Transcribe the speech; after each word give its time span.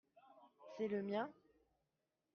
c'est 0.79 0.87
le 0.87 1.03
mien. 1.03 1.29